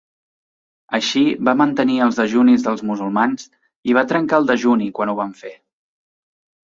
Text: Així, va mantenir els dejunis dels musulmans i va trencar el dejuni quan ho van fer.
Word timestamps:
Així, 0.97 1.21
va 1.49 1.53
mantenir 1.59 1.97
els 2.07 2.17
dejunis 2.21 2.65
dels 2.69 2.83
musulmans 2.93 3.45
i 3.91 3.99
va 3.99 4.05
trencar 4.13 4.41
el 4.43 4.49
dejuni 4.53 4.89
quan 5.01 5.13
ho 5.13 5.17
van 5.21 5.37
fer. 5.43 5.53